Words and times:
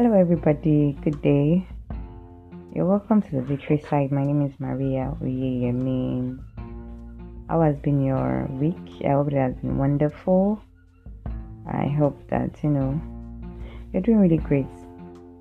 Hello, 0.00 0.12
everybody. 0.12 0.96
Good 1.02 1.20
day. 1.22 1.66
You're 2.72 2.86
welcome 2.86 3.20
to 3.20 3.30
the 3.32 3.42
Victory 3.42 3.82
Side. 3.90 4.12
My 4.12 4.22
name 4.22 4.46
is 4.46 4.52
Maria 4.60 5.12
Uyeyemin. 5.20 6.38
How 7.48 7.62
has 7.62 7.74
been 7.78 8.04
your 8.04 8.46
week? 8.52 9.04
I 9.04 9.08
hope 9.08 9.32
it 9.32 9.34
has 9.34 9.56
been 9.56 9.76
wonderful. 9.76 10.62
I 11.66 11.88
hope 11.88 12.16
that 12.30 12.62
you 12.62 12.70
know 12.70 13.00
you're 13.92 14.00
doing 14.00 14.20
really 14.20 14.36
great. 14.36 14.68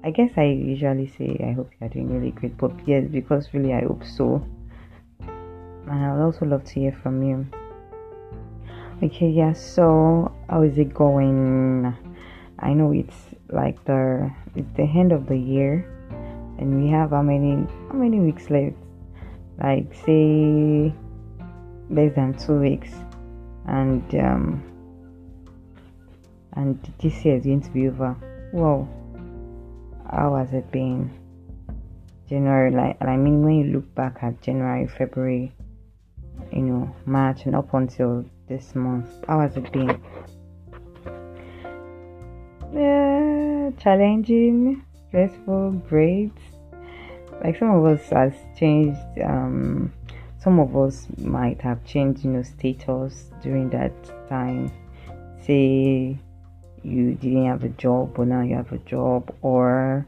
I 0.04 0.10
guess 0.10 0.32
I 0.38 0.46
usually 0.46 1.06
say 1.06 1.40
I 1.48 1.52
hope 1.52 1.70
you're 1.80 1.92
doing 1.92 2.12
really 2.12 2.32
great, 2.32 2.58
but 2.58 2.72
yes, 2.88 3.06
because 3.12 3.54
really 3.54 3.76
I 3.76 3.82
hope 3.82 4.04
so. 4.04 4.44
And 5.20 5.92
I 5.92 6.16
would 6.16 6.24
also 6.26 6.48
love 6.48 6.64
to 6.64 6.74
hear 6.74 6.98
from 7.04 7.22
you. 7.22 7.46
Okay, 9.04 9.30
yeah. 9.30 9.54
So 9.54 10.32
how 10.50 10.64
is 10.64 10.80
it 10.80 10.96
going? 10.96 11.94
I 12.58 12.74
know 12.74 12.92
it's 12.92 13.36
like 13.50 13.86
the 13.86 14.32
it's 14.58 14.76
the 14.76 14.84
end 14.84 15.12
of 15.12 15.28
the 15.28 15.38
year, 15.38 15.88
and 16.58 16.84
we 16.84 16.90
have 16.90 17.12
how 17.12 17.22
many 17.22 17.68
how 17.90 17.94
many 17.94 18.20
weeks 18.20 18.50
left? 18.50 18.76
Like 19.62 19.94
say 20.06 20.94
less 21.90 22.14
than 22.16 22.34
two 22.38 22.60
weeks, 22.60 22.92
and 23.68 24.04
um, 24.16 24.64
and 26.54 26.94
this 27.00 27.24
year 27.24 27.38
is 27.38 27.44
going 27.44 27.62
to 27.62 27.70
be 27.70 27.88
over. 27.88 28.16
Wow, 28.52 28.88
how 30.12 30.36
has 30.36 30.54
it 30.54 30.72
been? 30.72 31.12
January, 32.28 32.72
like 32.72 32.98
I 33.02 33.16
mean, 33.16 33.44
when 33.44 33.56
you 33.56 33.74
look 33.74 33.96
back 33.96 34.18
at 34.22 34.42
January, 34.42 34.88
February, 34.88 35.54
you 36.52 36.62
know, 36.62 36.96
March, 37.06 37.46
and 37.46 37.56
up 37.56 37.74
until 37.74 38.26
this 38.50 38.76
month, 38.76 39.08
how 39.28 39.40
has 39.40 39.56
it 39.56 39.72
been? 39.72 40.02
Yeah, 42.74 43.07
challenging, 43.72 44.84
stressful, 45.08 45.72
great. 45.90 46.32
Like 47.44 47.58
some 47.58 47.70
of 47.70 47.86
us 47.86 48.10
has 48.10 48.34
changed. 48.58 49.00
Um, 49.24 49.94
some 50.40 50.60
of 50.60 50.76
us 50.76 51.08
might 51.18 51.62
have 51.62 51.84
changed, 51.86 52.24
you 52.24 52.32
know, 52.32 52.42
status 52.44 53.32
during 53.42 53.70
that 53.72 53.92
time. 54.30 54.72
Say 55.42 56.18
you 56.84 57.14
didn't 57.16 57.46
have 57.46 57.64
a 57.64 57.70
job, 57.70 58.14
but 58.16 58.28
now 58.28 58.42
you 58.42 58.56
have 58.56 58.72
a 58.72 58.78
job, 58.80 59.34
or 59.42 60.06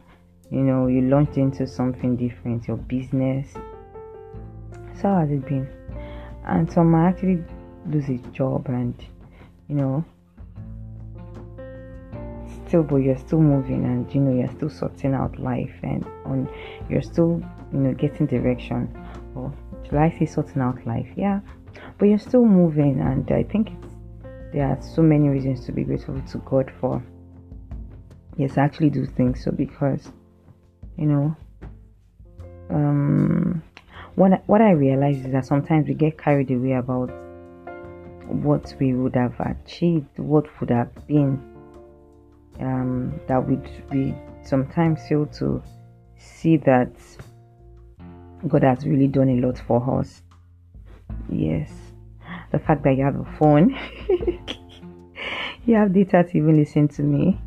you 0.49 0.61
know, 0.61 0.87
you 0.87 1.01
launched 1.01 1.37
into 1.37 1.67
something 1.67 2.15
different, 2.15 2.67
your 2.67 2.77
business. 2.77 3.53
So 4.95 5.03
how 5.03 5.19
has 5.19 5.31
it 5.31 5.45
been? 5.45 5.67
And 6.45 6.71
some 6.71 6.95
actually 6.95 7.43
lose 7.87 8.09
a 8.09 8.17
job, 8.31 8.67
and 8.69 8.95
you 9.67 9.75
know, 9.75 10.03
still 12.69 12.83
but 12.83 12.97
you're 12.97 13.17
still 13.17 13.41
moving 13.41 13.83
and 13.83 14.13
you 14.13 14.21
know 14.21 14.31
you're 14.39 14.51
still 14.51 14.69
sorting 14.69 15.15
out 15.15 15.39
life 15.39 15.73
and 15.81 16.05
on 16.25 16.47
you're 16.87 17.01
still 17.01 17.41
you 17.73 17.79
know 17.79 17.93
getting 17.93 18.27
direction. 18.27 18.87
Or 19.35 19.51
should 19.83 19.95
I 19.95 20.15
say 20.17 20.27
sorting 20.27 20.61
out 20.61 20.85
life? 20.85 21.07
Yeah. 21.15 21.39
But 21.97 22.05
you're 22.05 22.19
still 22.19 22.45
moving 22.45 22.99
and 22.99 23.29
I 23.31 23.43
think 23.43 23.69
there 24.53 24.67
are 24.67 24.79
so 24.81 25.01
many 25.01 25.29
reasons 25.29 25.65
to 25.65 25.71
be 25.71 25.83
grateful 25.83 26.21
to 26.21 26.37
God 26.39 26.71
for 26.79 27.03
yes 28.37 28.57
I 28.57 28.61
actually 28.65 28.91
do 28.91 29.05
think 29.05 29.37
so 29.37 29.51
because 29.51 30.11
you 30.95 31.07
know 31.07 31.35
um 32.69 33.63
what 34.15 34.43
what 34.45 34.61
I 34.61 34.71
realize 34.71 35.17
is 35.17 35.31
that 35.31 35.45
sometimes 35.45 35.87
we 35.87 35.95
get 35.95 36.17
carried 36.19 36.51
away 36.51 36.73
about 36.73 37.09
what 38.27 38.75
we 38.79 38.93
would 38.93 39.15
have 39.15 39.39
achieved 39.39 40.07
what 40.17 40.45
would 40.59 40.69
have 40.69 40.93
been 41.07 41.48
um, 42.59 43.19
that 43.27 43.45
we 43.45 43.57
we 43.91 44.15
sometimes 44.43 45.07
fail 45.07 45.25
to 45.25 45.61
see 46.17 46.57
that 46.57 46.91
God 48.47 48.63
has 48.63 48.85
really 48.85 49.07
done 49.07 49.29
a 49.29 49.45
lot 49.45 49.59
for 49.59 49.99
us. 49.99 50.21
Yes, 51.29 51.71
the 52.51 52.59
fact 52.59 52.83
that 52.83 52.95
you 52.95 53.03
have 53.03 53.19
a 53.19 53.37
phone, 53.37 53.77
you 55.65 55.75
have 55.75 55.93
data 55.93 56.23
to 56.23 56.37
even 56.37 56.57
listen 56.57 56.87
to 56.89 57.03
me, 57.03 57.39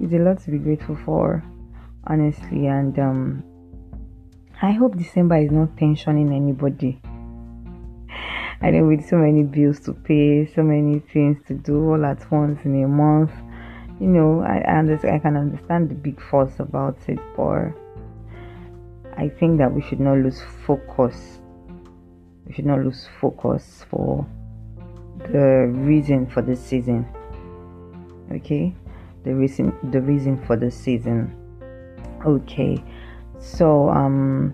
is 0.00 0.12
a 0.12 0.18
lot 0.18 0.42
to 0.44 0.50
be 0.50 0.58
grateful 0.58 0.96
for, 1.04 1.42
honestly. 2.06 2.66
And 2.66 2.98
um, 2.98 3.44
I 4.60 4.72
hope 4.72 4.96
December 4.96 5.36
is 5.36 5.50
not 5.50 5.76
tensioning 5.76 6.34
anybody. 6.34 7.00
I 8.60 8.70
know 8.70 8.86
with 8.86 9.08
so 9.08 9.16
many 9.16 9.42
bills 9.42 9.80
to 9.80 9.92
pay, 9.92 10.46
so 10.46 10.62
many 10.62 11.00
things 11.00 11.38
to 11.48 11.54
do 11.54 11.90
all 11.90 12.04
at 12.04 12.30
once 12.30 12.64
in 12.64 12.84
a 12.84 12.86
month 12.86 13.32
you 14.02 14.08
know, 14.08 14.42
I, 14.42 14.58
I 14.66 14.78
understand, 14.80 15.14
I 15.14 15.18
can 15.20 15.36
understand 15.36 15.88
the 15.88 15.94
big 15.94 16.20
force 16.20 16.58
about 16.58 16.98
it, 17.06 17.20
but 17.36 17.70
I 19.16 19.28
think 19.28 19.58
that 19.58 19.72
we 19.72 19.80
should 19.80 20.00
not 20.00 20.18
lose 20.18 20.42
focus. 20.66 21.38
We 22.44 22.52
should 22.52 22.66
not 22.66 22.80
lose 22.80 23.06
focus 23.20 23.86
for 23.88 24.26
the 25.30 25.70
reason 25.72 26.26
for 26.26 26.42
the 26.42 26.56
season. 26.56 27.06
Okay, 28.32 28.74
the 29.22 29.36
reason, 29.36 29.72
the 29.92 30.00
reason 30.00 30.44
for 30.46 30.56
the 30.56 30.72
season. 30.72 31.32
Okay, 32.26 32.82
so 33.38 33.88
um, 33.88 34.52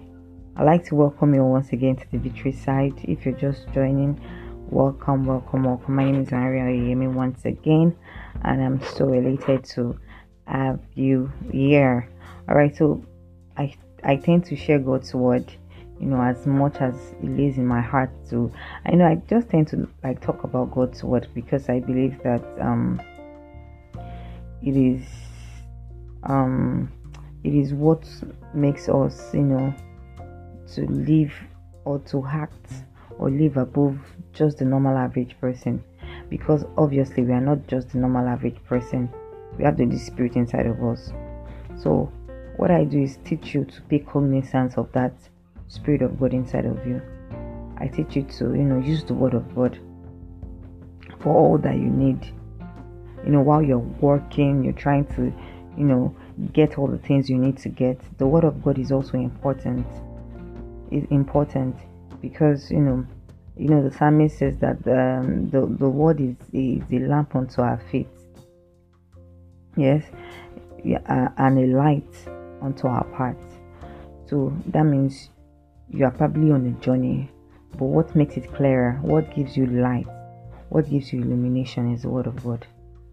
I'd 0.57 0.65
like 0.65 0.85
to 0.89 0.95
welcome 0.95 1.33
you 1.33 1.43
once 1.43 1.73
again 1.73 1.97
to 1.97 2.11
the 2.11 2.19
Victory 2.19 2.53
Side. 2.53 3.01
If 3.05 3.25
you're 3.25 3.35
just 3.35 3.67
joining, 3.73 4.21
welcome, 4.69 5.25
welcome, 5.25 5.65
welcome. 5.65 5.95
My 5.95 6.05
name 6.05 6.21
is 6.21 6.31
Maria 6.33 6.65
Yemi 6.65 7.11
once 7.11 7.47
again 7.47 7.97
and 8.43 8.63
I'm 8.63 8.83
so 8.83 9.13
elated 9.13 9.65
to 9.77 9.99
have 10.47 10.81
you 10.95 11.31
here. 11.53 12.09
All 12.49 12.55
right, 12.55 12.75
so 12.75 13.05
I 13.57 13.75
I 14.05 14.17
tend 14.17 14.45
to 14.47 14.57
share 14.57 14.79
God's 14.79 15.15
word, 15.15 15.53
you 16.01 16.07
know, 16.07 16.21
as 16.23 16.47
much 16.47 16.77
as 16.77 16.95
it 17.23 17.29
lays 17.29 17.59
in 17.59 17.67
my 17.67 17.81
heart 17.81 18.11
to. 18.31 18.53
I 18.87 18.93
know 18.93 19.07
I 19.07 19.17
just 19.29 19.51
tend 19.51 19.69
to 19.69 19.89
like 20.03 20.21
talk 20.21 20.45
about 20.45 20.71
God's 20.71 21.03
word 21.03 21.29
because 21.35 21.69
I 21.69 21.81
believe 21.81 22.23
that 22.23 22.43
um 22.61 23.01
it 24.63 24.77
is 24.77 25.05
um 26.25 26.93
it 27.45 27.55
is 27.55 27.73
what 27.73 28.09
makes 28.55 28.89
us, 28.89 29.33
you 29.35 29.43
know, 29.43 29.75
to 30.75 30.87
live 30.87 31.33
or 31.85 31.99
to 32.01 32.27
act 32.27 32.73
or 33.19 33.31
live 33.31 33.57
above 33.57 33.99
just 34.33 34.59
the 34.59 34.65
normal 34.65 34.97
average 34.97 35.39
person 35.41 35.83
because 36.31 36.65
obviously 36.77 37.23
we 37.23 37.33
are 37.33 37.41
not 37.41 37.67
just 37.67 37.91
the 37.91 37.99
normal 37.99 38.27
average 38.27 38.63
person. 38.65 39.09
We 39.57 39.65
have 39.65 39.77
the 39.77 39.85
Holy 39.85 39.99
Spirit 39.99 40.37
inside 40.37 40.67
of 40.67 40.83
us. 40.83 41.13
So 41.77 42.13
what 42.57 42.71
I 42.71 42.85
do 42.85 43.03
is 43.03 43.19
teach 43.25 43.55
you 43.55 43.65
to 43.65 43.81
take 43.89 44.07
cognizance 44.07 44.77
of 44.77 44.91
that 44.93 45.13
Spirit 45.69 46.03
of 46.03 46.19
God 46.19 46.33
inside 46.33 46.65
of 46.65 46.87
you. 46.87 47.01
I 47.79 47.87
teach 47.87 48.17
you 48.17 48.23
to 48.23 48.55
you 48.55 48.65
know 48.65 48.79
use 48.79 49.05
the 49.05 49.15
Word 49.15 49.35
of 49.35 49.55
God 49.55 49.79
for 51.21 51.35
all 51.35 51.59
that 51.59 51.77
you 51.77 51.89
need. 51.89 52.25
You 53.25 53.33
know 53.33 53.41
while 53.41 53.63
you're 53.63 53.79
working 53.79 54.65
you're 54.65 54.73
trying 54.73 55.07
to 55.17 55.33
you 55.77 55.85
know 55.85 56.15
get 56.53 56.79
all 56.79 56.89
the 56.89 56.99
things 56.99 57.31
you 57.31 57.39
need 57.39 57.59
to 57.59 57.69
get. 57.69 58.01
The 58.19 58.27
Word 58.27 58.45
of 58.45 58.63
God 58.63 58.79
is 58.79 58.93
also 58.93 59.19
important. 59.19 59.87
Is 60.91 61.05
important 61.11 61.77
because 62.21 62.71
you 62.71 62.81
know 62.81 63.07
you 63.59 63.69
know 63.69 63.83
the 63.83 63.95
psalmist 63.97 64.39
says 64.39 64.57
that 64.59 64.77
um, 64.87 65.51
the 65.51 65.61
the 65.61 65.89
word 65.89 66.21
is 66.21 66.37
is 66.53 66.83
a 66.93 66.99
lamp 67.07 67.35
unto 67.35 67.61
our 67.63 67.81
feet. 67.91 68.09
Yes? 69.77 70.05
Yeah, 70.85 71.01
uh, 71.09 71.29
and 71.37 71.59
a 71.59 71.77
light 71.77 72.29
unto 72.63 72.87
our 72.87 73.05
path. 73.05 73.37
So 74.27 74.53
that 74.67 74.85
means 74.85 75.31
you 75.91 76.05
are 76.05 76.11
probably 76.11 76.51
on 76.51 76.67
a 76.67 76.85
journey 76.85 77.31
but 77.73 77.85
what 77.85 78.17
makes 78.17 78.37
it 78.37 78.53
clearer? 78.55 78.99
What 79.03 79.35
gives 79.35 79.57
you 79.57 79.67
light? 79.67 80.07
What 80.69 80.91
gives 80.91 81.13
you 81.13 81.23
illumination 81.23 81.93
is 81.93 82.03
the 82.03 82.09
word 82.09 82.27
of 82.27 82.43
god. 82.43 82.67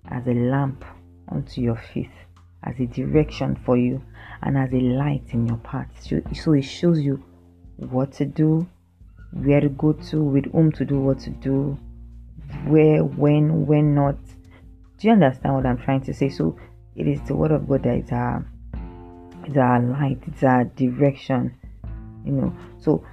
As 0.09 0.25
a 0.27 0.33
lamp 0.33 0.83
unto 1.30 1.62
your 1.62 1.75
feet 1.75 2.09
as 2.65 2.80
a 2.80 2.86
direction 2.88 3.56
for 3.63 3.77
you 3.77 4.01
and 4.42 4.57
as 4.57 4.74
a 4.74 4.80
light 4.80 5.24
in 5.30 5.47
your 5.47 5.57
path. 5.57 5.88
So, 6.00 6.21
so 6.33 6.53
it 6.53 6.63
shows 6.63 7.00
you 7.00 7.24
what 7.77 8.12
to 8.13 8.25
do 8.25 8.68
where 9.35 9.61
to 9.61 9.69
go 9.69 9.93
to, 9.93 10.23
with 10.23 10.51
whom 10.51 10.71
to 10.73 10.85
do 10.85 10.99
what 10.99 11.19
to 11.19 11.29
do, 11.29 11.77
where, 12.65 13.03
when, 13.03 13.65
when 13.65 13.93
not. 13.93 14.17
Do 14.97 15.07
you 15.07 15.13
understand 15.13 15.55
what 15.55 15.65
I'm 15.65 15.77
trying 15.77 16.01
to 16.05 16.13
say? 16.13 16.29
So 16.29 16.57
it 16.95 17.07
is 17.07 17.21
the 17.27 17.35
word 17.35 17.51
of 17.51 17.67
God 17.67 17.83
that 17.83 17.97
is 17.97 18.11
our, 18.11 18.45
is 19.45 19.57
our 19.57 19.81
light, 19.81 20.19
it's 20.27 20.43
our 20.43 20.63
direction, 20.63 21.53
you 22.25 22.31
know. 22.31 22.55
So 22.79 23.03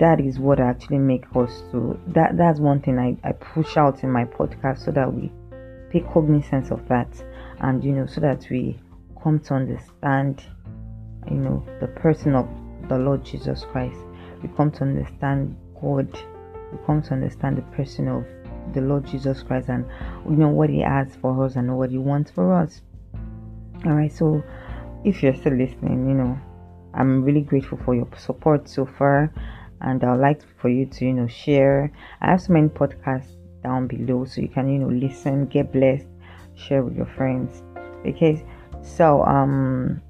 that 0.00 0.20
is 0.20 0.38
what 0.38 0.58
actually 0.58 0.98
make 0.98 1.24
us 1.36 1.62
to 1.70 1.98
that 2.08 2.36
that's 2.36 2.58
one 2.58 2.80
thing 2.80 2.98
I, 2.98 3.16
I 3.28 3.32
push 3.32 3.76
out 3.76 4.02
in 4.02 4.10
my 4.10 4.24
podcast 4.24 4.84
so 4.84 4.90
that 4.92 5.12
we 5.12 5.30
take 5.92 6.08
cognizance 6.10 6.70
of 6.70 6.86
that 6.88 7.08
and 7.60 7.84
you 7.84 7.92
know 7.92 8.06
so 8.06 8.20
that 8.22 8.46
we 8.50 8.80
come 9.22 9.38
to 9.40 9.54
understand 9.54 10.42
you 11.30 11.36
know 11.36 11.64
the 11.80 11.86
person 11.86 12.34
of 12.34 12.48
the 12.88 12.98
Lord 12.98 13.24
Jesus 13.24 13.64
Christ 13.70 14.00
we 14.42 14.48
come 14.56 14.70
to 14.72 14.82
understand 14.82 15.56
God, 15.80 16.12
we 16.72 16.78
come 16.86 17.02
to 17.02 17.12
understand 17.12 17.58
the 17.58 17.62
person 17.76 18.08
of 18.08 18.24
the 18.74 18.80
Lord 18.80 19.06
Jesus 19.06 19.42
Christ 19.42 19.68
and 19.68 19.84
you 20.28 20.36
know 20.36 20.48
what 20.48 20.70
He 20.70 20.80
has 20.80 21.16
for 21.16 21.44
us 21.44 21.56
and 21.56 21.76
what 21.76 21.90
He 21.90 21.98
wants 21.98 22.30
for 22.30 22.54
us. 22.54 22.82
All 23.86 23.92
right, 23.92 24.12
so 24.12 24.42
if 25.04 25.22
you're 25.22 25.34
still 25.34 25.54
listening, 25.54 26.08
you 26.08 26.14
know, 26.14 26.38
I'm 26.94 27.22
really 27.22 27.40
grateful 27.40 27.78
for 27.84 27.94
your 27.94 28.08
support 28.18 28.68
so 28.68 28.84
far, 28.84 29.32
and 29.80 30.02
I'd 30.04 30.20
like 30.20 30.42
for 30.60 30.68
you 30.68 30.86
to, 30.86 31.04
you 31.04 31.14
know, 31.14 31.26
share. 31.26 31.92
I 32.20 32.32
have 32.32 32.42
so 32.42 32.52
many 32.52 32.68
podcasts 32.68 33.36
down 33.62 33.86
below, 33.86 34.24
so 34.26 34.40
you 34.40 34.48
can, 34.48 34.68
you 34.68 34.78
know, 34.78 34.88
listen, 34.88 35.46
get 35.46 35.72
blessed, 35.72 36.06
share 36.54 36.82
with 36.82 36.96
your 36.96 37.06
friends. 37.06 37.62
Okay, 38.06 38.44
so 38.82 39.24
um, 39.24 40.02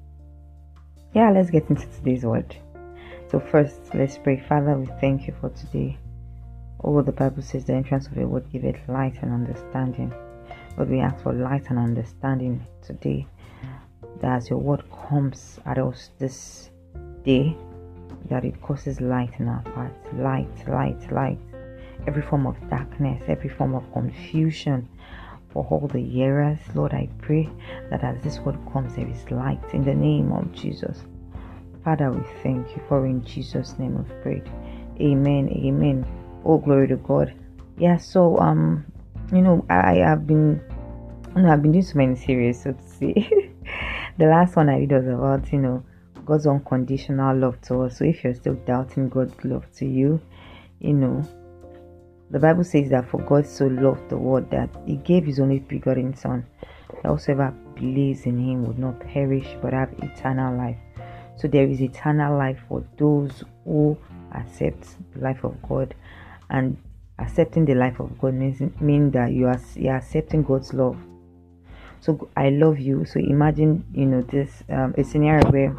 yeah, 1.13 1.31
let's 1.31 1.49
get 1.49 1.69
into 1.69 1.87
today's 1.87 2.23
word. 2.23 2.55
So 3.31 3.39
first, 3.39 3.79
let's 3.93 4.17
pray. 4.17 4.43
Father, 4.49 4.77
we 4.77 4.87
thank 4.99 5.25
you 5.25 5.33
for 5.39 5.47
today. 5.51 5.97
Oh, 6.83 7.01
the 7.01 7.13
Bible 7.13 7.41
says 7.41 7.63
the 7.63 7.71
entrance 7.71 8.07
of 8.07 8.17
your 8.17 8.27
word 8.27 8.51
giveth 8.51 8.75
light 8.89 9.21
and 9.21 9.31
understanding. 9.31 10.13
Lord, 10.75 10.89
we 10.89 10.99
ask 10.99 11.23
for 11.23 11.31
light 11.31 11.69
and 11.69 11.79
understanding 11.79 12.67
today. 12.85 13.25
That 14.19 14.35
as 14.35 14.49
your 14.49 14.59
word 14.59 14.83
comes 15.07 15.61
at 15.65 15.77
us 15.77 16.09
this 16.19 16.71
day, 17.23 17.55
that 18.29 18.43
it 18.43 18.61
causes 18.61 18.99
light 18.99 19.39
in 19.39 19.47
our 19.47 19.63
hearts. 19.75 20.09
Light, 20.13 20.67
light, 20.67 21.09
light. 21.09 21.39
Every 22.07 22.23
form 22.23 22.45
of 22.45 22.57
darkness, 22.69 23.23
every 23.29 23.49
form 23.49 23.75
of 23.75 23.89
confusion 23.93 24.89
for 25.53 25.65
all 25.69 25.87
the 25.87 26.03
hearers. 26.03 26.59
Lord, 26.75 26.93
I 26.93 27.07
pray 27.19 27.49
that 27.91 28.03
as 28.03 28.21
this 28.23 28.39
word 28.39 28.57
comes, 28.73 28.97
there 28.97 29.07
is 29.07 29.31
light 29.31 29.73
in 29.73 29.85
the 29.85 29.95
name 29.95 30.33
of 30.33 30.51
Jesus. 30.51 31.05
Father, 31.83 32.11
we 32.11 32.21
thank 32.43 32.75
you 32.75 32.81
for 32.87 33.05
in 33.05 33.23
Jesus' 33.23 33.77
name 33.79 33.97
we've. 33.97 34.47
Amen. 34.99 35.49
Amen. 35.49 36.05
Oh, 36.45 36.59
glory 36.59 36.87
to 36.89 36.97
God. 36.97 37.33
Yeah, 37.77 37.97
so 37.97 38.37
um, 38.37 38.85
you 39.31 39.41
know, 39.41 39.65
I 39.69 39.95
have 39.95 40.27
been 40.27 40.61
you 41.35 41.41
know, 41.41 41.51
I've 41.51 41.61
been 41.61 41.71
doing 41.71 41.83
so 41.83 41.97
many 41.97 42.15
series, 42.15 42.61
so 42.61 42.73
to 42.73 42.83
say. 42.83 43.13
the 44.17 44.25
last 44.25 44.55
one 44.55 44.69
I 44.69 44.79
did 44.79 44.91
was 44.91 45.07
about, 45.07 45.51
you 45.51 45.59
know, 45.59 45.83
God's 46.25 46.45
unconditional 46.45 47.35
love 47.37 47.59
to 47.61 47.83
us. 47.83 47.97
So 47.97 48.05
if 48.05 48.23
you're 48.23 48.35
still 48.35 48.55
doubting 48.65 49.09
God's 49.09 49.33
love 49.43 49.65
to 49.77 49.85
you, 49.85 50.21
you 50.79 50.93
know, 50.93 51.27
the 52.29 52.39
Bible 52.39 52.63
says 52.63 52.89
that 52.89 53.09
for 53.09 53.21
God 53.21 53.47
so 53.47 53.67
loved 53.67 54.09
the 54.09 54.17
world 54.17 54.51
that 54.51 54.69
He 54.85 54.97
gave 54.97 55.25
His 55.25 55.39
only 55.39 55.59
begotten 55.59 56.15
Son, 56.15 56.45
that 57.01 57.09
whosoever 57.09 57.51
believes 57.75 58.25
in 58.25 58.37
Him 58.37 58.65
would 58.67 58.77
not 58.77 58.99
perish 58.99 59.47
but 59.61 59.73
have 59.73 59.93
eternal 60.01 60.55
life. 60.55 60.77
So 61.37 61.47
there 61.47 61.65
is 61.65 61.81
eternal 61.81 62.37
life 62.37 62.59
for 62.67 62.83
those 62.97 63.43
who 63.65 63.97
accept 64.33 64.95
the 65.13 65.21
life 65.21 65.43
of 65.43 65.61
God, 65.67 65.95
and 66.49 66.77
accepting 67.19 67.65
the 67.65 67.75
life 67.75 67.99
of 67.99 68.17
God 68.19 68.33
means 68.33 68.61
mean 68.79 69.11
that 69.11 69.31
you 69.31 69.47
are 69.47 69.59
you 69.75 69.89
are 69.89 69.97
accepting 69.97 70.43
God's 70.43 70.73
love. 70.73 70.97
So 71.99 72.29
I 72.35 72.49
love 72.49 72.79
you. 72.79 73.05
So 73.05 73.19
imagine 73.19 73.85
you 73.93 74.05
know 74.05 74.21
this 74.21 74.63
um, 74.69 74.93
a 74.97 75.03
scenario 75.03 75.49
where 75.51 75.75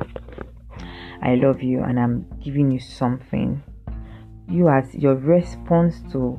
I 1.23 1.37
love 1.37 1.63
you 1.63 1.83
and 1.83 1.99
I'm 1.99 2.27
giving 2.43 2.71
you 2.71 2.81
something 2.81 3.63
you 4.49 4.69
as 4.69 4.95
your 4.95 5.15
response 5.15 6.01
to 6.13 6.39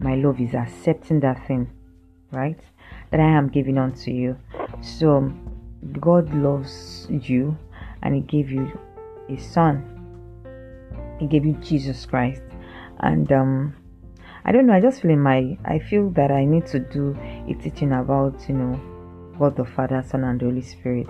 my 0.00 0.16
love 0.16 0.40
is 0.40 0.54
accepting 0.54 1.20
that 1.20 1.46
thing, 1.46 1.70
right? 2.32 2.58
That 3.10 3.20
I 3.20 3.28
am 3.28 3.48
giving 3.48 3.78
unto 3.78 4.10
you. 4.10 4.36
So 4.80 5.32
God 6.00 6.32
loves 6.34 7.06
you 7.10 7.56
and 8.04 8.14
He 8.14 8.20
gave 8.20 8.50
you 8.50 8.78
His 9.28 9.44
Son. 9.44 9.90
He 11.18 11.26
gave 11.26 11.44
you 11.44 11.54
Jesus 11.54 12.06
Christ. 12.06 12.42
And 13.00 13.30
um 13.32 13.74
I 14.44 14.52
don't 14.52 14.66
know, 14.66 14.74
I 14.74 14.80
just 14.80 15.00
feel 15.00 15.10
in 15.10 15.20
my 15.20 15.58
I 15.64 15.78
feel 15.78 16.10
that 16.10 16.30
I 16.30 16.44
need 16.44 16.66
to 16.66 16.78
do 16.78 17.16
a 17.48 17.54
teaching 17.54 17.92
about, 17.92 18.48
you 18.48 18.54
know, 18.54 18.80
God 19.38 19.56
the 19.56 19.64
Father, 19.64 20.04
Son 20.06 20.22
and 20.24 20.38
the 20.38 20.44
Holy 20.44 20.62
Spirit. 20.62 21.08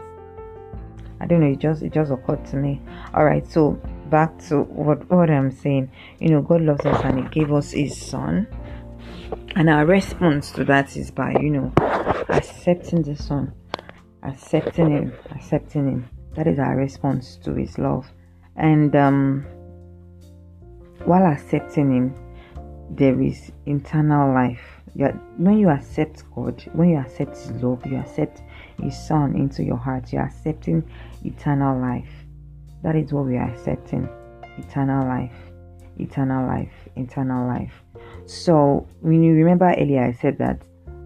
I 1.20 1.26
don't 1.26 1.41
know, 1.41 1.50
it 1.50 1.58
just 1.58 1.82
it 1.82 1.93
just 1.93 2.11
occurred 2.11 2.44
to 2.46 2.56
me. 2.56 2.81
Alright, 3.14 3.49
so 3.49 3.73
back 4.11 4.38
to 4.49 4.62
what, 4.62 5.11
what 5.11 5.31
I'm 5.31 5.50
saying. 5.50 5.91
You 6.20 6.31
know, 6.31 6.43
God 6.43 6.62
loves 6.62 6.87
us 6.87 7.00
and 7.05 7.25
He 7.25 7.41
gave 7.41 7.52
us 7.52 7.73
His 7.73 8.00
Son. 8.00 8.46
And 9.56 9.70
our 9.70 9.87
response 9.87 10.50
to 10.52 10.64
that 10.64 10.96
is 10.96 11.11
by, 11.11 11.32
you 11.41 11.50
know, 11.50 11.73
accepting 12.29 13.02
the 13.02 13.17
Son, 13.17 13.52
accepting 14.23 14.91
Him, 14.91 15.12
accepting 15.31 15.88
Him. 15.88 16.08
That 16.34 16.46
is 16.46 16.58
our 16.58 16.76
response 16.76 17.36
to 17.44 17.54
His 17.54 17.78
love. 17.78 18.10
And 18.56 18.94
um, 18.94 19.44
while 21.04 21.26
accepting 21.26 21.92
Him, 21.94 22.14
there 22.90 23.20
is 23.20 23.52
internal 23.66 24.32
life. 24.32 24.60
You're, 24.94 25.12
when 25.38 25.58
you 25.58 25.70
accept 25.70 26.22
God, 26.34 26.64
when 26.72 26.90
you 26.90 26.98
accept 26.98 27.36
His 27.36 27.50
love, 27.62 27.84
you 27.86 27.98
accept 27.98 28.42
His 28.82 28.96
Son 28.96 29.34
into 29.34 29.64
your 29.64 29.76
heart, 29.76 30.12
you're 30.12 30.22
accepting 30.22 30.88
eternal 31.25 31.81
life 31.81 32.25
that 32.84 32.94
is 32.96 33.12
what 33.14 33.25
we 33.25 33.38
are 33.38 33.50
accepting 33.50 34.06
eternal 34.58 35.06
life, 35.08 35.32
eternal 35.98 36.46
life, 36.46 36.72
eternal 36.96 37.48
life. 37.48 37.72
So, 38.26 38.86
when 39.00 39.22
you 39.22 39.32
remember 39.32 39.75
earlier, 39.76 40.04
I 40.04 40.12
said 40.12 40.36
that 40.38 40.60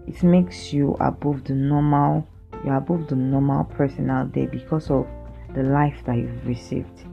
it 0.05 0.21
makes 0.21 0.73
you 0.73 0.97
above 0.99 1.45
the 1.45 1.53
normal, 1.53 2.27
you're 2.65 2.75
above 2.75 3.07
the 3.07 3.15
normal 3.15 3.63
person 3.63 4.09
out 4.09 4.33
there 4.33 4.47
because 4.47 4.91
of 4.91 5.07
the 5.53 5.63
life 5.63 5.97
that 6.05 6.17
you've 6.17 6.45
received. 6.45 7.03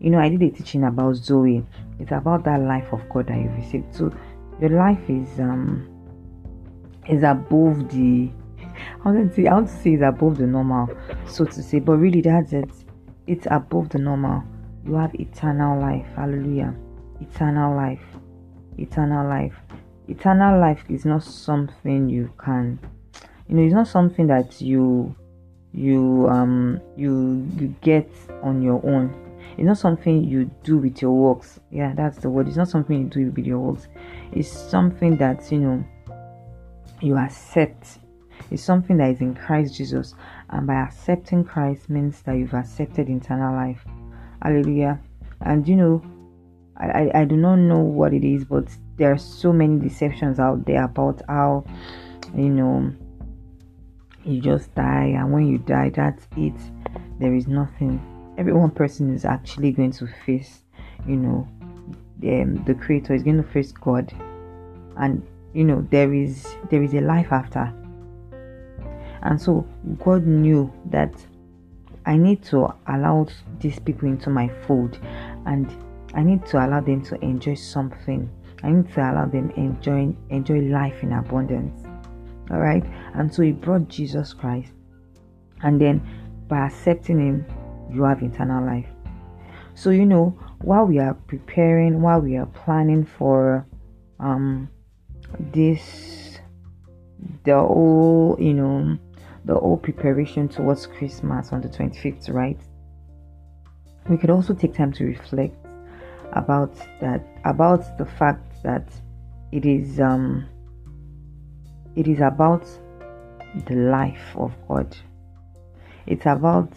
You 0.00 0.10
know, 0.10 0.18
I 0.18 0.28
did 0.28 0.42
a 0.42 0.50
teaching 0.50 0.84
about 0.84 1.16
Zoe. 1.16 1.64
It's 1.98 2.12
about 2.12 2.44
that 2.44 2.60
life 2.60 2.92
of 2.92 3.08
God 3.08 3.28
that 3.28 3.38
you've 3.38 3.54
received. 3.56 3.94
So 3.94 4.12
your 4.60 4.70
life 4.70 5.08
is 5.08 5.40
um 5.40 5.88
is 7.08 7.22
above 7.22 7.88
the 7.90 8.30
I 9.04 9.10
want 9.10 9.28
to 9.28 9.34
say 9.34 9.46
I 9.46 9.54
want 9.54 9.68
to 9.68 9.74
say 9.74 9.92
it's 9.94 10.02
above 10.02 10.38
the 10.38 10.46
normal, 10.46 10.88
so 11.26 11.44
to 11.44 11.62
say, 11.62 11.78
but 11.78 11.96
really 11.96 12.20
that's 12.20 12.52
it 12.52 12.70
it's 13.26 13.46
above 13.50 13.90
the 13.90 13.98
normal. 13.98 14.42
You 14.84 14.94
have 14.94 15.14
eternal 15.14 15.80
life. 15.80 16.06
Hallelujah. 16.16 16.74
Eternal 17.20 17.76
life. 17.76 18.02
Eternal 18.78 19.28
life. 19.28 19.54
Eternal 20.08 20.58
life 20.58 20.84
is 20.88 21.04
not 21.04 21.22
something 21.22 22.08
you 22.08 22.32
can 22.36 22.80
you 23.52 23.58
know, 23.58 23.64
it's 23.64 23.74
not 23.74 23.88
something 23.88 24.28
that 24.28 24.62
you 24.62 25.14
you 25.74 26.26
um 26.28 26.80
you 26.96 27.46
you 27.58 27.74
get 27.80 28.08
on 28.42 28.62
your 28.62 28.84
own. 28.84 29.14
It's 29.56 29.66
not 29.66 29.78
something 29.78 30.24
you 30.24 30.50
do 30.64 30.78
with 30.78 31.02
your 31.02 31.12
works. 31.12 31.60
Yeah, 31.70 31.94
that's 31.94 32.18
the 32.18 32.30
word. 32.30 32.48
It's 32.48 32.56
not 32.56 32.68
something 32.68 32.98
you 32.98 33.08
do 33.08 33.30
with 33.30 33.46
your 33.46 33.58
works. 33.58 33.88
It's 34.32 34.50
something 34.50 35.16
that 35.18 35.50
you 35.52 35.58
know 35.58 35.84
you 37.00 37.16
accept 37.18 37.98
It's 38.50 38.62
something 38.62 38.96
that 38.98 39.10
is 39.10 39.20
in 39.20 39.34
Christ 39.34 39.74
Jesus. 39.74 40.14
And 40.50 40.66
by 40.66 40.74
accepting 40.74 41.44
Christ 41.44 41.88
means 41.88 42.22
that 42.22 42.36
you've 42.36 42.54
accepted 42.54 43.08
eternal 43.08 43.54
life. 43.54 43.84
Hallelujah. 44.42 45.00
And 45.40 45.66
you 45.66 45.76
know, 45.76 46.02
I, 46.76 46.86
I, 46.86 47.20
I 47.20 47.24
do 47.24 47.36
not 47.36 47.56
know 47.56 47.78
what 47.78 48.12
it 48.12 48.24
is, 48.24 48.44
but 48.44 48.68
there 48.96 49.12
are 49.12 49.18
so 49.18 49.52
many 49.52 49.78
deceptions 49.78 50.38
out 50.38 50.66
there 50.66 50.84
about 50.84 51.22
how, 51.28 51.64
you 52.34 52.48
know, 52.48 52.92
you 54.24 54.40
just 54.40 54.74
die, 54.74 55.14
and 55.16 55.32
when 55.32 55.46
you 55.46 55.58
die, 55.58 55.90
that's 55.90 56.26
it. 56.36 56.54
There 57.18 57.34
is 57.34 57.46
nothing. 57.46 58.00
Every 58.38 58.52
one 58.52 58.70
person 58.70 59.14
is 59.14 59.24
actually 59.24 59.72
going 59.72 59.92
to 59.92 60.08
face, 60.24 60.62
you 61.06 61.16
know, 61.16 61.48
the, 62.18 62.42
um, 62.42 62.64
the 62.64 62.74
Creator 62.74 63.14
is 63.14 63.22
going 63.22 63.42
to 63.42 63.48
face 63.48 63.72
God, 63.72 64.12
and 64.96 65.26
you 65.52 65.64
know 65.64 65.86
there 65.90 66.14
is 66.14 66.56
there 66.70 66.82
is 66.82 66.94
a 66.94 67.00
life 67.00 67.30
after 67.30 67.72
and 69.22 69.40
so 69.40 69.66
God 70.02 70.26
knew 70.26 70.72
that 70.86 71.14
I 72.06 72.16
need 72.16 72.42
to 72.44 72.74
allow 72.88 73.28
these 73.60 73.78
people 73.78 74.08
into 74.08 74.30
my 74.30 74.48
fold 74.66 74.98
and 75.46 75.70
I 76.14 76.22
need 76.22 76.44
to 76.46 76.64
allow 76.64 76.80
them 76.80 77.02
to 77.04 77.24
enjoy 77.24 77.54
something. 77.54 78.28
I 78.62 78.70
need 78.70 78.92
to 78.94 79.00
allow 79.00 79.26
them 79.26 79.50
enjoy 79.50 80.14
enjoy 80.30 80.60
life 80.60 81.02
in 81.02 81.12
abundance. 81.12 81.86
All 82.50 82.58
right? 82.60 82.84
And 83.14 83.32
so 83.32 83.42
he 83.42 83.52
brought 83.52 83.88
Jesus 83.88 84.32
Christ. 84.32 84.72
And 85.62 85.80
then 85.80 86.02
by 86.48 86.66
accepting 86.66 87.18
him, 87.18 87.46
you 87.90 88.02
have 88.04 88.22
eternal 88.22 88.64
life. 88.64 88.88
So 89.74 89.90
you 89.90 90.06
know, 90.06 90.38
while 90.60 90.84
we 90.84 90.98
are 90.98 91.14
preparing, 91.14 92.02
while 92.02 92.20
we 92.20 92.36
are 92.36 92.46
planning 92.46 93.04
for 93.04 93.66
um 94.20 94.68
this 95.52 96.38
the 97.44 97.54
whole, 97.54 98.36
you 98.38 98.54
know, 98.54 98.98
the 99.44 99.54
whole 99.54 99.76
preparation 99.76 100.48
towards 100.48 100.86
Christmas 100.86 101.52
on 101.52 101.60
the 101.60 101.68
25th, 101.68 102.32
right? 102.32 102.58
We 104.08 104.16
could 104.16 104.30
also 104.30 104.54
take 104.54 104.74
time 104.74 104.92
to 104.94 105.04
reflect 105.04 105.56
about 106.32 106.74
that, 107.00 107.24
about 107.44 107.98
the 107.98 108.06
fact 108.06 108.62
that 108.62 108.88
it 109.52 109.64
is 109.64 110.00
um 110.00 110.46
it 111.96 112.08
is 112.08 112.20
about 112.20 112.66
the 113.66 113.74
life 113.74 114.36
of 114.36 114.52
God. 114.68 114.96
It's 116.06 116.26
about 116.26 116.72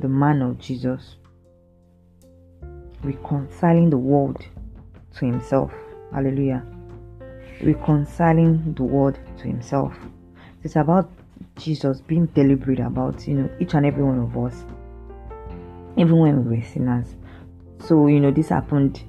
the 0.00 0.08
man 0.08 0.42
of 0.42 0.58
Jesus 0.58 1.16
reconciling 3.02 3.90
the 3.90 3.98
world 3.98 4.44
to 5.16 5.26
himself. 5.26 5.72
Hallelujah. 6.12 6.64
Reconciling 7.62 8.74
the 8.74 8.82
world 8.82 9.18
to 9.38 9.44
himself. 9.44 9.94
It's 10.62 10.76
about 10.76 11.10
Jesus 11.56 12.00
being 12.00 12.26
deliberate 12.26 12.80
about, 12.80 13.26
you 13.26 13.34
know, 13.34 13.50
each 13.58 13.74
and 13.74 13.84
every 13.84 14.04
one 14.04 14.18
of 14.18 14.36
us 14.36 14.64
even 15.96 16.18
when 16.18 16.44
we 16.48 16.56
were 16.56 16.62
sinners. 16.64 17.14
So, 17.80 18.06
you 18.06 18.20
know, 18.20 18.30
this 18.30 18.48
happened 18.48 19.02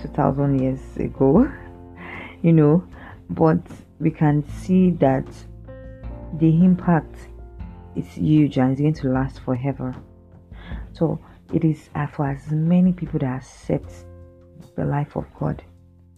2000 0.00 0.60
years 0.60 0.80
ago, 0.96 1.50
you 2.42 2.52
know, 2.52 2.86
but 3.30 3.60
we 3.98 4.10
can 4.10 4.48
see 4.48 4.90
that 4.92 5.26
the 6.38 6.48
impact 6.48 7.16
is 7.94 8.06
huge 8.06 8.58
and 8.58 8.72
it's 8.72 8.80
going 8.80 8.94
to 8.94 9.08
last 9.08 9.40
forever. 9.40 9.94
So, 10.92 11.18
it 11.52 11.64
is 11.64 11.88
for 12.12 12.28
as 12.28 12.50
many 12.50 12.92
people 12.92 13.20
that 13.20 13.36
accept 13.36 13.92
the 14.76 14.84
life 14.84 15.16
of 15.16 15.26
God, 15.38 15.62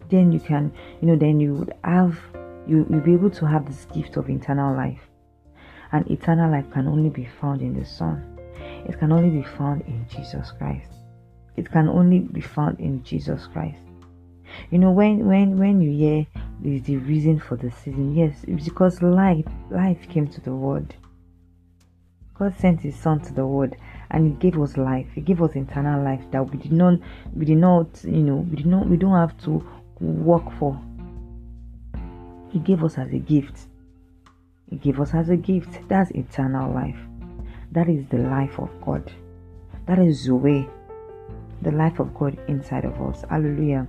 then 0.09 0.33
you 0.33 0.41
can, 0.41 0.73
you 1.01 1.09
know, 1.09 1.17
then 1.17 1.39
you 1.41 1.55
would 1.55 1.75
have, 1.85 2.19
you, 2.67 2.87
you'll 2.89 3.01
be 3.01 3.13
able 3.13 3.31
to 3.31 3.47
have 3.47 3.67
this 3.67 3.87
gift 3.95 4.17
of 4.17 4.29
eternal 4.29 4.75
life. 4.75 5.03
And 5.93 6.11
eternal 6.11 6.51
life 6.51 6.71
can 6.73 6.87
only 6.87 7.11
be 7.11 7.29
found 7.41 7.63
in 7.63 7.79
the 7.79 7.85
Son. 7.85 8.39
It 8.87 8.99
can 8.99 9.13
only 9.13 9.31
be 9.31 9.43
found 9.43 9.83
in 9.83 10.07
Jesus 10.09 10.51
Christ. 10.53 10.93
It 11.57 11.71
can 11.71 11.89
only 11.89 12.21
be 12.21 12.41
found 12.41 12.79
in 12.81 13.03
Jesus 13.03 13.47
Christ. 13.53 13.88
You 14.71 14.79
know, 14.79 14.91
when 14.91 15.27
when 15.27 15.59
when 15.59 15.81
you 15.81 15.91
hear 15.91 16.27
is 16.65 16.83
the 16.83 16.97
reason 16.97 17.39
for 17.39 17.57
the 17.57 17.71
season, 17.71 18.15
yes, 18.15 18.45
it's 18.47 18.65
because 18.65 19.03
life 19.03 19.47
life 19.71 20.09
came 20.09 20.27
to 20.29 20.41
the 20.41 20.55
world. 20.55 20.95
God 22.35 22.55
sent 22.59 22.81
His 22.81 22.95
Son 22.95 23.21
to 23.21 23.33
the 23.33 23.47
world, 23.47 23.75
and 24.11 24.27
He 24.27 24.33
gave 24.35 24.61
us 24.61 24.77
life. 24.77 25.09
He 25.15 25.21
gave 25.21 25.43
us 25.43 25.57
eternal 25.57 26.03
life 26.05 26.23
that 26.31 26.49
we 26.49 26.59
did 26.59 26.73
not, 26.73 27.01
we 27.35 27.45
did 27.45 27.59
not, 27.59 28.05
you 28.05 28.23
know, 28.23 28.37
we 28.37 28.57
did 28.57 28.67
not, 28.67 28.89
we 28.89 28.97
don't 28.97 29.15
have 29.15 29.37
to 29.45 29.67
work 30.01 30.51
for. 30.59 30.81
He 32.51 32.61
gave 32.61 32.83
us 32.85 32.97
as 32.97 33.13
a 33.13 33.19
gift. 33.19 33.67
He 34.71 34.77
gave 34.77 35.01
us 35.01 35.15
as 35.15 35.29
a 35.29 35.37
gift. 35.37 35.89
That's 35.89 36.11
eternal 36.13 36.73
life. 36.73 36.99
That 37.73 37.89
is 37.89 38.07
the 38.09 38.19
life 38.19 38.59
of 38.59 38.71
God. 38.81 39.11
That 39.87 39.99
is 39.99 40.27
the 40.27 40.35
way, 40.35 40.69
the 41.63 41.73
life 41.73 41.99
of 41.99 42.15
God 42.15 42.39
inside 42.49 42.85
of 42.85 43.01
us. 43.01 43.25
Hallelujah. 43.29 43.87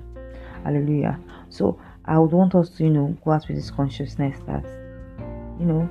Hallelujah. 0.63 1.19
So 1.49 1.79
I 2.05 2.17
would 2.17 2.31
want 2.31 2.55
us 2.55 2.69
to, 2.71 2.83
you 2.83 2.89
know, 2.89 3.17
go 3.23 3.31
out 3.31 3.47
with 3.47 3.57
this 3.57 3.71
consciousness 3.71 4.39
that, 4.47 4.63
you 5.59 5.65
know, 5.65 5.89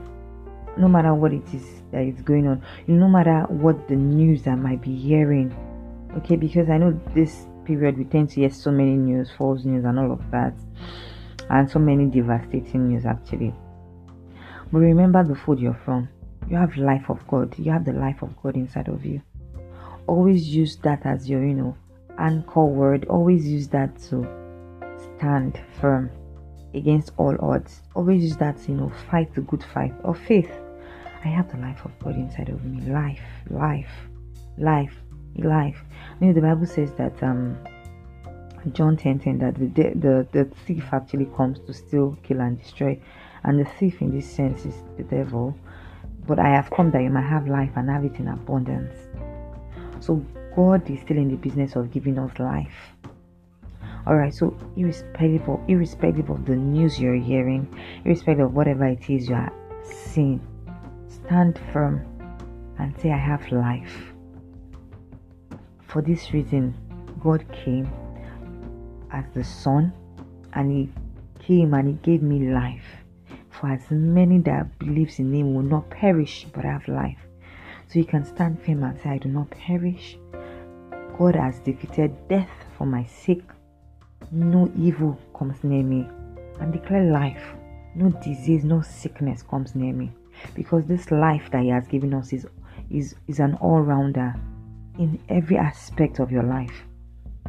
no 0.77 0.89
matter 0.89 1.15
what 1.15 1.33
it 1.33 1.43
is 1.53 1.83
that 1.91 2.03
is 2.03 2.21
going 2.23 2.47
on, 2.47 2.63
you 2.87 2.95
know, 2.95 3.07
no 3.07 3.13
matter 3.13 3.43
what 3.49 3.89
the 3.89 3.97
news 3.97 4.47
I 4.47 4.55
might 4.55 4.83
be 4.83 4.95
hearing, 4.95 5.55
okay, 6.19 6.37
because 6.37 6.69
I 6.71 6.79
know 6.79 6.99
this 7.15 7.47
period 7.65 7.99
we 7.99 8.05
tend 8.05 8.31
to 8.31 8.37
hear 8.37 8.51
so 8.51 8.71
many 8.71 8.97
news, 8.97 9.31
false 9.37 9.65
news, 9.65 9.85
and 9.85 9.99
all 9.99 10.13
of 10.13 10.31
that, 10.31 10.55
and 11.51 11.71
so 11.71 11.79
many 11.79 12.07
devastating 12.07 12.89
news 12.89 13.05
actually. 13.05 13.55
But 14.73 14.79
remember 14.79 15.25
the 15.25 15.35
food 15.35 15.59
you're 15.59 15.81
from. 15.85 16.09
You 16.49 16.57
have 16.57 16.77
life 16.77 17.11
of 17.11 17.27
God. 17.27 17.55
You 17.59 17.73
have 17.73 17.85
the 17.85 17.93
life 17.93 18.23
of 18.23 18.35
God 18.43 18.57
inside 18.57 18.89
of 18.89 19.05
you. 19.05 19.21
Always 20.07 20.49
use 20.49 20.77
that 20.79 21.05
as 21.05 21.29
your, 21.29 21.45
you 21.45 21.55
know, 21.55 21.77
anchor 22.19 22.65
word. 22.65 23.07
Always 23.07 23.47
use 23.47 23.69
that 23.69 23.99
to 24.05 24.27
stand 25.19 25.61
firm 25.81 26.11
against 26.75 27.13
all 27.17 27.37
odds. 27.41 27.83
Always 27.95 28.23
use 28.23 28.37
that 28.37 28.57
you 28.69 28.75
know, 28.75 28.93
fight 29.11 29.35
the 29.35 29.41
good 29.43 29.65
fight 29.75 29.95
of 30.05 30.19
faith. 30.19 30.51
I 31.25 31.29
have 31.29 31.51
the 31.51 31.59
life 31.59 31.85
of 31.85 31.99
God 31.99 32.15
inside 32.15 32.49
of 32.49 32.65
me. 32.65 32.81
Life, 32.91 33.21
life, 33.51 33.91
life, 34.57 34.95
life. 35.37 35.79
You 36.21 36.29
know, 36.29 36.33
the 36.33 36.41
Bible 36.41 36.67
says 36.67 36.93
that 36.93 37.21
um 37.23 37.59
John 38.73 38.97
10 38.97 39.19
10 39.19 39.39
that 39.39 39.55
the, 39.55 39.67
the, 39.67 40.27
the 40.33 40.45
thief 40.67 40.85
actually 40.93 41.27
comes 41.37 41.59
to 41.61 41.73
steal, 41.73 42.17
kill, 42.23 42.41
and 42.41 42.61
destroy. 42.61 43.01
And 43.45 43.59
the 43.59 43.65
thief 43.65 44.01
in 44.01 44.11
this 44.11 44.31
sense 44.31 44.65
is 44.65 44.75
the 44.97 45.05
devil. 45.05 45.57
But 46.27 46.39
I 46.39 46.49
have 46.49 46.71
come 46.71 46.91
that 46.91 47.03
you 47.03 47.11
might 47.11 47.23
have 47.23 47.49
life 47.49 47.71
and 47.77 47.89
have 47.89 48.05
it 48.05 48.17
in 48.17 48.29
abundance. 48.29 48.95
So 50.01 50.17
God 50.55 50.89
is 50.91 51.01
still 51.01 51.17
in 51.17 51.29
the 51.29 51.37
business 51.37 51.77
of 51.77 51.91
giving 51.91 52.19
us 52.19 52.39
life. 52.39 52.95
Alright, 54.09 54.33
so 54.33 54.57
irrespective 54.75 55.47
of 55.51 55.61
irrespective 55.69 56.31
of 56.31 56.47
the 56.47 56.57
news 56.57 56.99
you're 56.99 57.15
hearing, 57.15 57.69
irrespective 58.07 58.47
of 58.47 58.55
whatever 58.55 58.87
it 58.87 59.11
is 59.11 59.29
you 59.29 59.35
are 59.35 59.53
seeing, 59.85 60.41
stand 61.09 61.61
firm 61.75 62.07
and 62.79 62.99
say, 62.99 63.13
I 63.13 63.19
have 63.19 63.53
life. 63.53 64.15
For 65.89 66.01
this 66.01 66.33
reason, 66.33 66.75
God 67.21 67.45
came 67.53 67.87
as 69.13 69.27
the 69.35 69.45
Son 69.45 69.93
and 70.55 70.71
He 70.71 70.91
came 71.39 71.75
and 71.75 71.89
He 71.89 71.95
gave 71.97 72.23
me 72.23 72.49
life. 72.51 72.87
For 73.51 73.69
as 73.69 73.91
many 73.91 74.39
that 74.39 74.79
believes 74.79 75.19
in 75.19 75.35
him 75.35 75.55
will 75.55 75.63
not 75.63 75.91
perish 75.91 76.47
but 76.55 76.65
have 76.65 76.89
life. 76.89 77.19
So 77.89 77.99
you 77.99 78.07
can 78.07 78.25
stand 78.25 78.63
firm 78.63 78.85
and 78.85 78.99
say, 79.01 79.11
I 79.11 79.19
do 79.19 79.29
not 79.29 79.51
perish. 79.51 80.17
God 81.19 81.35
has 81.35 81.59
defeated 81.59 82.17
death 82.29 82.49
for 82.79 82.87
my 82.87 83.05
sake. 83.05 83.43
No 84.31 84.71
evil 84.77 85.19
comes 85.37 85.63
near 85.65 85.83
me. 85.83 86.07
And 86.61 86.73
declare 86.73 87.11
life. 87.11 87.43
No 87.95 88.11
disease, 88.23 88.65
no 88.65 88.81
sickness 88.81 89.43
comes 89.43 89.75
near 89.75 89.93
me. 89.93 90.13
Because 90.55 90.87
this 90.87 91.11
life 91.11 91.51
that 91.53 91.63
He 91.63 91.69
has 91.69 91.87
given 91.87 92.15
us 92.15 92.33
is, 92.33 92.47
is, 92.91 93.15
is 93.27 93.41
an 93.41 93.55
all 93.55 93.81
rounder 93.81 94.35
in 94.99 95.19
every 95.29 95.57
aspect 95.57 96.19
of 96.19 96.31
your 96.31 96.43
life. 96.43 96.83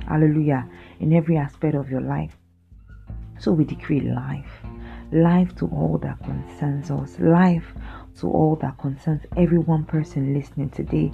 Hallelujah. 0.08 0.70
In 1.00 1.14
every 1.14 1.38
aspect 1.38 1.76
of 1.76 1.90
your 1.90 2.02
life. 2.02 2.38
So 3.40 3.52
we 3.52 3.64
decree 3.66 4.02
life 4.02 4.64
life 5.12 5.56
to 5.56 5.66
all 5.68 5.98
that 6.02 6.20
concerns 6.24 6.92
us, 6.92 7.20
life 7.20 7.74
to 8.20 8.30
all 8.30 8.56
that 8.58 8.78
concerns 8.78 9.22
every 9.38 9.58
one 9.58 9.84
person 9.86 10.34
listening 10.34 10.70
today. 10.70 11.12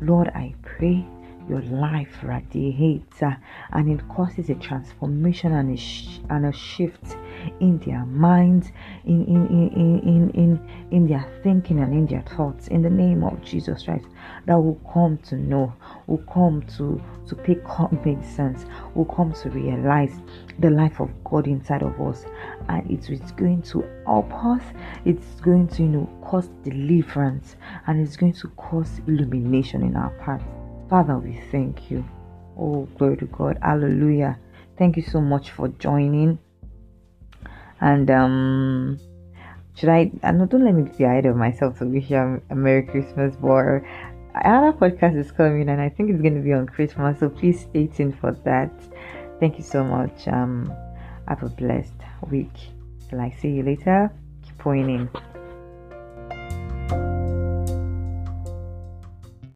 Lord, 0.00 0.28
I 0.28 0.54
pray 0.62 1.06
your 1.48 1.62
life 1.62 2.22
radiates 2.22 3.22
uh, 3.22 3.34
and 3.72 3.90
it 3.90 4.08
causes 4.08 4.48
a 4.48 4.54
transformation 4.54 5.52
and 5.52 5.74
a, 5.74 5.76
sh- 5.76 6.20
and 6.30 6.46
a 6.46 6.52
shift 6.52 7.16
in 7.60 7.78
their 7.80 8.04
minds, 8.06 8.68
in, 9.04 9.24
in, 9.26 9.46
in, 9.48 10.00
in, 10.00 10.30
in, 10.30 10.86
in 10.90 11.06
their 11.06 11.26
thinking 11.42 11.80
and 11.80 11.92
in 11.92 12.06
their 12.06 12.22
thoughts. 12.36 12.68
In 12.68 12.82
the 12.82 12.90
name 12.90 13.22
of 13.22 13.42
Jesus 13.42 13.84
Christ, 13.84 14.06
that 14.46 14.56
will 14.56 14.80
come 14.92 15.18
to 15.28 15.36
know, 15.36 15.72
will 16.06 16.24
come 16.32 16.62
to, 16.78 17.02
to 17.28 17.34
pick 17.34 17.64
common 17.64 18.24
sense, 18.24 18.64
will 18.94 19.04
come 19.04 19.32
to 19.32 19.50
realize 19.50 20.14
the 20.60 20.70
life 20.70 21.00
of 21.00 21.10
God 21.24 21.46
inside 21.46 21.82
of 21.82 22.00
us. 22.00 22.24
And 22.68 22.90
it 22.90 23.10
is 23.10 23.32
going 23.32 23.62
to 23.62 23.84
help 24.06 24.32
us, 24.32 24.62
it's 25.04 25.40
going 25.40 25.68
to, 25.68 25.82
you 25.82 25.88
know, 25.88 26.10
cause 26.24 26.48
deliverance, 26.62 27.56
and 27.86 28.00
it's 28.00 28.16
going 28.16 28.32
to 28.34 28.48
cause 28.48 29.00
illumination 29.06 29.82
in 29.82 29.96
our 29.96 30.10
path. 30.10 30.42
Father, 30.94 31.18
we 31.18 31.42
thank 31.50 31.90
you. 31.90 32.04
Oh, 32.56 32.86
glory 32.96 33.16
to 33.16 33.26
God. 33.26 33.58
Hallelujah. 33.60 34.38
Thank 34.78 34.96
you 34.96 35.02
so 35.02 35.20
much 35.20 35.50
for 35.50 35.66
joining. 35.66 36.38
And 37.80 38.08
um 38.12 39.00
should 39.74 39.88
I 39.88 40.12
and 40.22 40.48
don't 40.48 40.64
let 40.64 40.72
me 40.72 40.84
be 40.96 41.02
ahead 41.02 41.26
of 41.26 41.34
myself 41.34 41.78
to 41.80 41.84
wish 41.86 42.10
you 42.10 42.40
a 42.48 42.54
Merry 42.54 42.84
Christmas 42.84 43.34
but 43.34 43.82
another 44.36 44.72
podcast 44.72 45.18
is 45.18 45.32
coming 45.32 45.68
and 45.68 45.80
I 45.80 45.88
think 45.88 46.10
it's 46.10 46.22
gonna 46.22 46.38
be 46.38 46.52
on 46.52 46.68
Christmas, 46.68 47.18
so 47.18 47.28
please 47.28 47.62
stay 47.62 47.88
tuned 47.88 48.16
for 48.20 48.30
that. 48.44 48.70
Thank 49.40 49.58
you 49.58 49.64
so 49.64 49.82
much. 49.82 50.28
Um 50.28 50.72
have 51.26 51.42
a 51.42 51.48
blessed 51.48 52.00
week. 52.30 52.54
Till 53.10 53.20
I 53.20 53.30
see 53.30 53.48
you 53.48 53.64
later. 53.64 54.12
Keep 54.44 54.58
pointing. 54.58 55.08